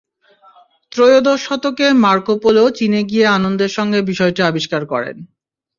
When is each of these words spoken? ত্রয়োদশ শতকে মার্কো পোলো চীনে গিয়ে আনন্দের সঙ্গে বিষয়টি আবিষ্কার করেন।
ত্রয়োদশ 0.91 1.39
শতকে 1.43 1.87
মার্কো 2.03 2.33
পোলো 2.43 2.63
চীনে 2.69 3.01
গিয়ে 3.03 3.25
আনন্দের 3.27 3.71
সঙ্গে 3.77 3.99
বিষয়টি 4.01 4.41
আবিষ্কার 4.43 4.81
করেন। 4.85 5.17